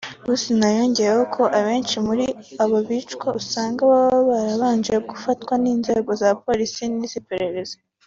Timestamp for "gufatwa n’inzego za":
5.09-6.29